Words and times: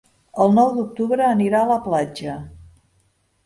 El 0.45 0.55
nou 0.59 0.71
d'octubre 0.77 1.29
anirà 1.35 1.61
a 1.61 1.69
la 1.75 1.79
platja. 1.87 2.41